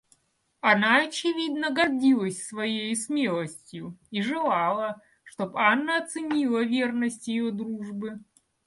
Она, 0.61 1.03
очевидно, 1.03 1.69
гордилась 1.69 2.43
своею 2.47 2.95
смелостью 2.95 3.95
и 4.09 4.23
желала, 4.23 4.99
чтоб 5.23 5.55
Анна 5.55 5.99
оценила 5.99 6.63
верность 6.63 7.27
ее 7.27 7.51
дружбы. 7.51 8.19